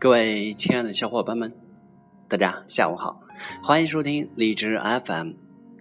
[0.00, 1.52] 各位亲爱的小伙伴们，
[2.26, 3.20] 大家下午好，
[3.62, 5.32] 欢迎收听荔枝 FM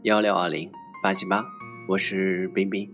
[0.04, 0.70] 幺六二零
[1.02, 1.46] 八七八，
[1.88, 2.92] 我是冰冰。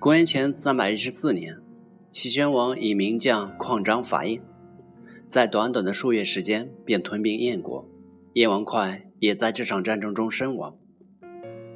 [0.00, 1.58] 公元前三百一十四年，
[2.10, 4.42] 齐宣王以名将旷章伐燕，
[5.28, 7.88] 在短短的数月时间便吞并燕国，
[8.32, 10.76] 燕王哙也在这场战争中身亡。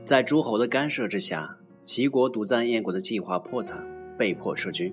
[0.05, 3.87] 在诸侯的干涉之下，齐国独占燕国的计划破产，
[4.19, 4.93] 被迫撤军。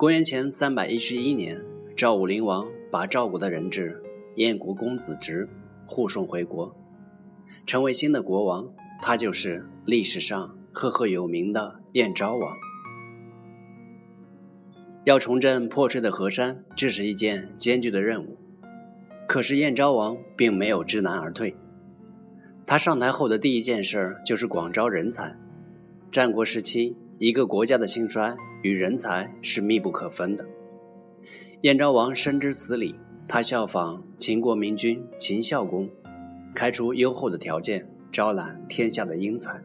[0.00, 1.60] 公元前三百一十一年，
[1.94, 4.02] 赵武灵王把赵国的人质
[4.36, 5.46] 燕国公子直
[5.84, 6.74] 护送回国，
[7.66, 8.66] 成为新的国王。
[9.02, 12.56] 他就是历史上赫赫有名的燕昭王。
[15.04, 18.38] 要重振破碎的河山，这是一件艰巨的任务。
[19.28, 21.54] 可是燕昭王并没有知难而退。
[22.64, 25.36] 他上台后的第一件事就是广招人才。
[26.10, 28.34] 战国时期，一个国家的兴衰。
[28.62, 30.46] 与人才是密不可分的。
[31.62, 32.94] 燕昭王深知此理，
[33.28, 35.88] 他效仿秦国明君秦孝公，
[36.54, 39.62] 开出优厚的条件，招揽天下的英才。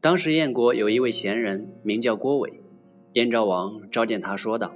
[0.00, 2.60] 当时燕国有一位贤人，名叫郭伟。
[3.12, 4.74] 燕昭王召见他说道：“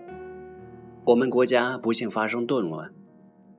[1.07, 2.93] 我们国家不幸发生动乱，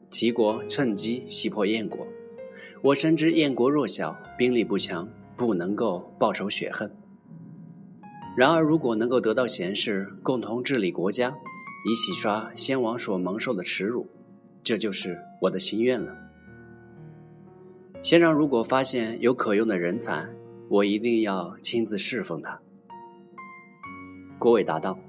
[0.10, 2.08] 齐国趁机袭破燕国。
[2.82, 6.92] 我深知燕国弱小，兵力不强。”不能够报仇雪恨。
[8.36, 11.36] 然而，如果能够得到贤士共同治理国家，
[11.90, 14.08] 以洗刷先王所蒙受的耻辱，
[14.64, 16.16] 这就是我的心愿了。
[18.04, 20.28] 先生如果发现有可用的人才，
[20.70, 22.60] 我一定要亲自侍奉他。
[24.38, 25.00] 郭伟答道：“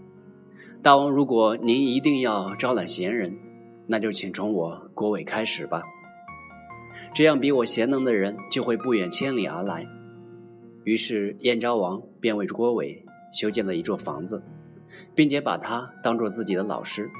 [0.83, 3.37] 大王，如果您一定要招揽贤人，
[3.87, 5.83] 那就请从我郭伟开始吧。
[7.13, 9.86] 这样比我贤能的人就会不远千里而来。”
[10.84, 14.42] 于是，燕昭王便为郭伟修建了一座房子，
[15.14, 17.11] 并且把他当做自己的老师。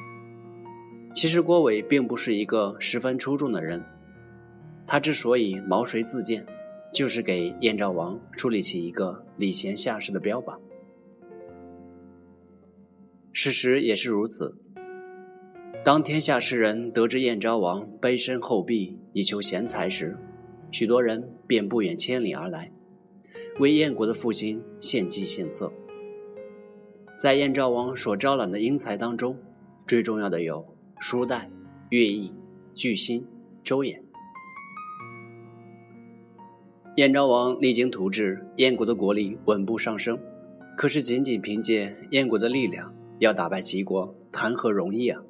[1.13, 3.85] 其实，郭伟并不是一个十分出众的人，
[4.87, 6.47] 他之所以毛遂自荐，
[6.93, 10.59] 就是给燕昭王树立起一个礼贤下士的标榜。
[13.33, 14.57] 事实也是如此。
[15.85, 20.17] 当天下士人得知燕昭王卑身厚壁以求贤才时，
[20.73, 22.71] 许多人便不远千里而来。
[23.59, 25.73] 为燕国的复兴献计献策。
[27.19, 29.37] 在燕昭王所招揽的英才当中，
[29.87, 30.65] 最重要的有
[31.01, 31.51] 叔代、
[31.91, 32.33] 乐毅、
[32.75, 33.27] 巨辛、
[33.65, 34.01] 周衍。
[36.97, 40.19] 燕昭王励精图治，燕国的国力稳步上升。
[40.77, 45.21] 可是，仅仅凭借燕国的力量，要打败齐国，谈何容易啊！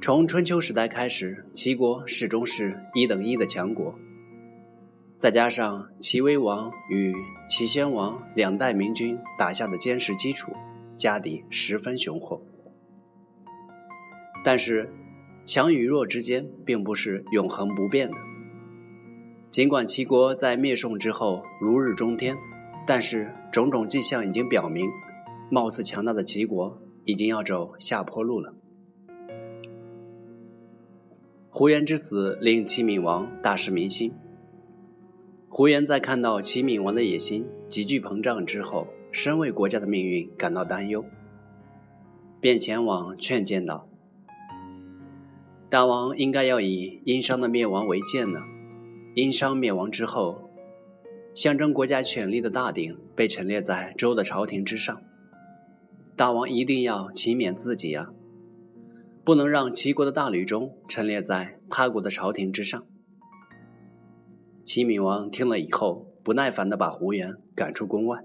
[0.00, 3.98] 从春秋时代开始，齐国始终是一等一的强国。
[5.18, 7.14] 再加上齐威王与
[7.48, 10.52] 齐宣王两代明君打下的坚实基础，
[10.94, 12.42] 家底十分雄厚。
[14.44, 14.92] 但是，
[15.44, 18.16] 强与弱之间并不是永恒不变的。
[19.50, 22.36] 尽管齐国在灭宋之后如日中天，
[22.86, 24.86] 但是种种迹象已经表明，
[25.50, 28.54] 貌似强大的齐国已经要走下坡路了。
[31.48, 34.12] 胡元之死令齐闵王大失民心。
[35.58, 41.02] 胡元在看到齐闵王的野心急剧膨胀之后，深为国家的命运感到担忧，
[42.38, 43.88] 便前往劝谏道
[45.70, 48.40] ：“大王应该要以殷商的灭亡为鉴呢。
[49.14, 50.50] 殷商灭亡之后，
[51.34, 55.00] 象征国家权力的大鼎被陈列在周的朝廷之上，
[56.14, 58.10] 大王一定要勤勉自己啊，
[59.24, 62.86] 不能让齐国的大吕中陈列在他国的朝廷之上。”
[64.66, 68.24] 齐闵王听了以后，不耐烦地把胡元赶出宫外。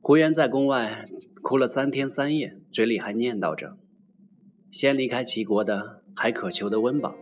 [0.00, 1.08] 胡元在宫外
[1.42, 3.76] 哭了三天三夜，嘴里还念叨着
[4.72, 7.14] ：“先离开齐国的还可求得温饱，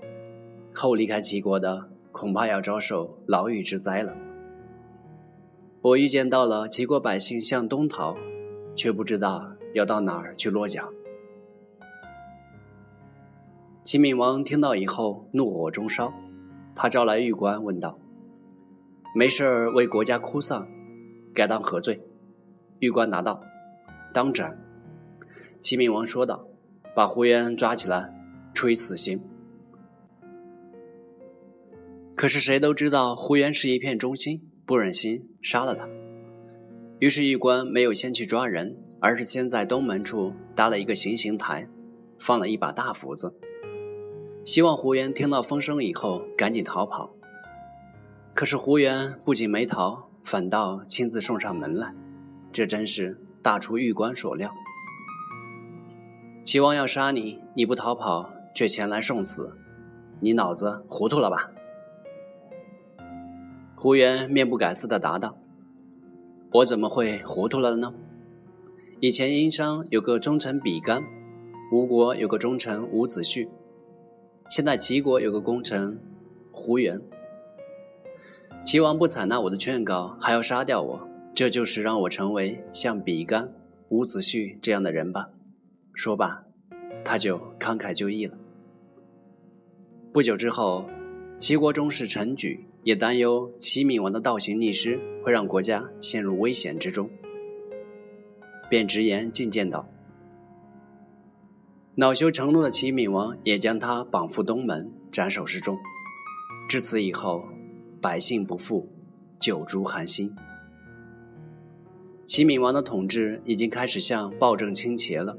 [0.75, 4.17] 后离开齐国的恐怕要遭受牢狱之灾了。
[5.83, 8.17] 我预见到了齐国百姓向东逃，
[8.75, 10.89] 却不知道要到哪儿去落脚。”
[13.85, 16.15] 齐闵王听到以后，怒火中烧。
[16.75, 17.99] 他招来狱官，问道
[19.15, 20.67] ：“没事儿为国家哭丧，
[21.35, 22.01] 该当何罪？”
[22.81, 23.43] 狱官答道
[24.13, 24.59] ：“当斩。”
[25.61, 26.47] 齐闵王说道
[26.97, 28.13] ：“把胡渊抓起来，
[28.55, 29.21] 处以死刑。”
[32.17, 35.89] 可是谁都知道胡渊是一片忠心，不忍心杀了他。
[36.99, 41.69] 于是狱官没有先去抓人，而是先在东门处搭了一个行刑台，
[42.19, 43.35] 放了一把大斧子。
[44.45, 47.11] 希望胡元听到风声以后赶紧逃跑。
[48.35, 51.95] 可是胡元不仅没逃，反倒亲自送上门来，
[52.51, 54.51] 这真是大出玉官所料。
[56.43, 59.57] 齐王要杀你，你不逃跑，却前来送死，
[60.21, 61.51] 你脑子糊涂了吧？
[63.77, 65.37] 胡元面不改色地答道
[66.55, 67.95] ：“我怎么会糊涂了呢？
[69.01, 71.03] 以前殷商有个忠臣比干，
[71.73, 73.49] 吴国有个忠臣伍子胥，
[74.53, 75.99] 现在齐国有个功臣
[76.51, 77.01] 胡元。
[78.67, 83.51] 齐王不采纳我的劝告，还要杀掉我，这就是让我成为像比干、
[83.89, 85.31] 伍子胥这样的人吧？”
[85.97, 86.45] 说罢，
[87.03, 88.37] 他就慷慨就义了。
[90.13, 90.85] 不久之后，
[91.39, 97.09] 齐国宗室陈举也担忧齐闵王的倒行逆施会让国家陷入危险之中，
[98.69, 99.89] 便直言进谏道
[101.95, 105.79] ：“恼羞成怒的齐闵王也将他绑赴东门，斩首示众。
[106.67, 107.45] 至此以后，
[108.01, 108.89] 百姓不富，
[109.39, 110.35] 九族寒心。
[112.25, 115.37] 齐闵王的统治已经开始向暴政倾斜了。”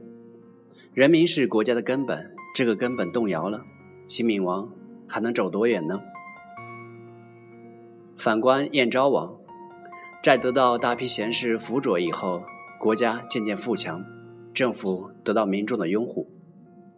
[0.93, 3.65] 人民是国家的根本，这个根本动摇了，
[4.05, 4.69] 齐闵王
[5.07, 5.99] 还能走多远呢？
[8.15, 9.35] 反观燕昭王，
[10.21, 12.43] 在得到大批贤士辅佐以后，
[12.79, 14.05] 国家渐渐富强，
[14.53, 16.29] 政府得到民众的拥护。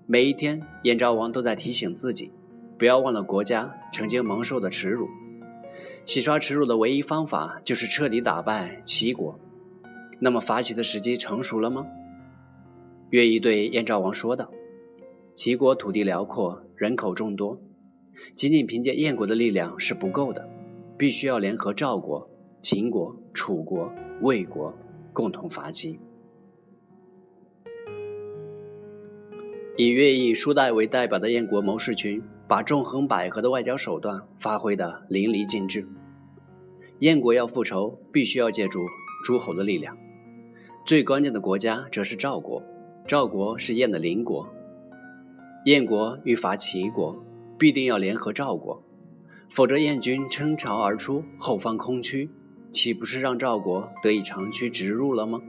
[0.08, 2.32] 每一天，燕昭王都在提醒自己，
[2.78, 5.08] 不要忘了国家曾经蒙受的耻辱。
[6.06, 9.40] 洗刷耻辱的唯一方法就是彻底打败齐国。
[10.20, 11.88] 那么，伐齐的时机成熟了吗？
[13.10, 14.52] 乐毅对燕昭王说道
[15.34, 17.60] ：“齐国土地辽阔，人口众多，
[18.36, 20.48] 仅仅凭借燕国的力量是不够的，
[21.00, 22.30] 必须要联合赵国、
[22.62, 23.92] 秦国、楚国、
[24.22, 24.72] 魏国
[25.12, 26.00] 共同伐齐。”
[29.78, 35.86] 以乐毅、叔代为代表的燕国谋士群，把纵横捭阖的外交手段发挥得淋漓尽致。
[37.00, 38.86] 燕国要复仇，必须要借助
[39.26, 39.98] 诸侯的力量，
[40.86, 42.64] 最关键的国家则是赵国。
[43.06, 44.48] 赵国是燕的邻国，
[45.66, 47.22] 燕国欲伐齐国，
[47.58, 48.82] 必定要联合赵国，
[49.52, 52.30] 否则燕军撑巢而出，后方空虚，
[52.72, 55.42] 岂不是让赵国得以长驱直入了吗？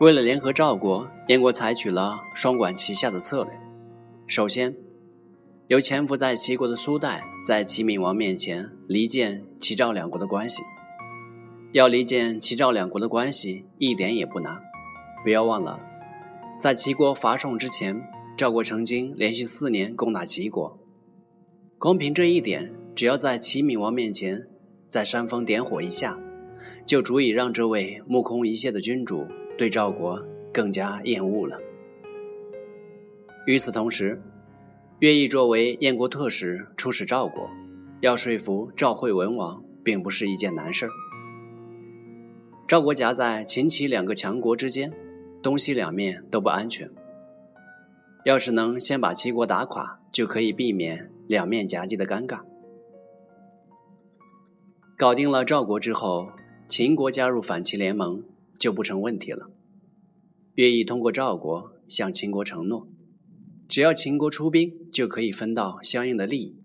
[0.00, 3.52] 为了联合赵国，燕国采取了双管齐下的策略。
[4.26, 4.74] 首先，
[5.66, 10.62] 由潜伏在齐国的苏代在齐闵王面前离间齐赵两国的关系。
[11.72, 14.56] 要离间齐赵两国的关系，一点也不难。
[15.22, 15.78] 不要忘了，
[16.58, 18.02] 在齐国伐宋之前，
[18.38, 20.78] 赵国曾经连续四年攻打齐国。
[21.78, 24.46] 光凭这一点，只要在齐闵王面前
[24.88, 26.18] 再煽风点火一下，
[26.86, 29.26] 就足以让这位目空一切的君主
[29.60, 30.18] 对赵国
[30.54, 31.60] 更加厌恶了。
[33.46, 34.18] 与此同时，
[35.00, 37.46] 乐毅作为燕国特使出使赵国，
[38.00, 40.90] 要说服赵惠文王，并不是一件难事儿。
[42.66, 44.90] 赵国夹在秦齐两个强国之间。
[45.42, 46.90] 东西两面都不安全。
[48.24, 52.40] 要是能先把齐国打垮，就可以避免两面夹击的尴尬。
[54.96, 56.30] 搞定了赵国之后，
[56.66, 58.22] 秦国加入反齐联盟
[58.60, 59.50] 就不成问题了。
[60.54, 62.86] 乐毅通过赵国向秦国承诺，
[63.66, 66.56] 只要秦国出兵，就可以分到相应的利益。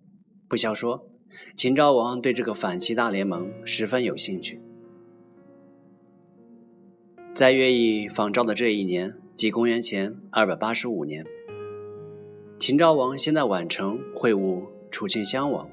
[0.50, 1.08] 不消说，
[1.56, 4.60] 秦昭王对这个反齐大联盟十分有兴趣。
[7.34, 11.26] 在乐毅访赵的这一年，即公元前二百八十五年，
[12.60, 15.70] 秦昭王先在宛城会晤楚顷襄王，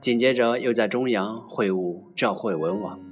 [0.00, 3.11] 紧接着又在中阳会晤赵惠文王。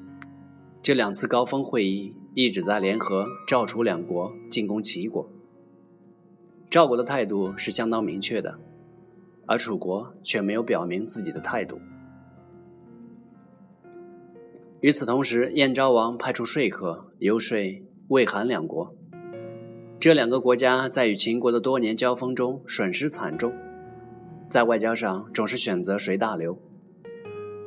[0.83, 5.29] 这两次高峰会议一直在联合赵楚两国进攻齐国。
[6.71, 8.59] 赵国的态度是相当明确的，
[9.45, 11.79] 而楚国却没有表明自己的态度。
[14.81, 17.59] 与此同时，燕昭王派出说客游说
[18.09, 18.95] 魏、韩两国。
[19.99, 23.53] 这两个国家在与秦国的多年交锋中损失惨重，
[24.49, 26.59] 在外交上总是选择随大流，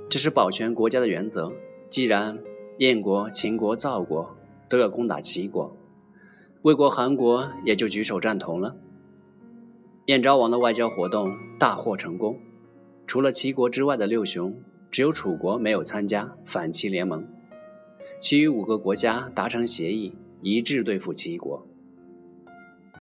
[0.09, 1.51] 这是保全国家的原则。
[1.89, 2.39] 既然
[2.83, 4.35] 燕国、秦国、赵国
[4.67, 5.73] 都要攻打齐国，
[6.63, 8.75] 魏国、韩国也就举手赞同了。
[10.07, 12.37] 燕昭王的外交活动大获成功，
[13.07, 14.53] 除了齐国之外的六雄。
[14.91, 17.25] 只有楚国没有参加反齐联盟，
[18.19, 21.65] 其余五个国家达成协议，一致对付齐国。